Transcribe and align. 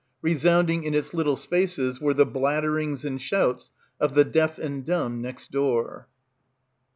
Resounding 0.23 0.83
in 0.83 0.95
its 0.95 1.13
little 1.13 1.35
spaces 1.35 2.01
were 2.01 2.15
the 2.15 2.25
blatterings 2.25 3.05
and 3.05 3.21
shouts 3.21 3.71
of 3.99 4.15
the 4.15 4.25
deaf 4.25 4.57
and 4.57 4.83
dumb 4.83 5.21
next 5.21 5.51
door. 5.51 6.07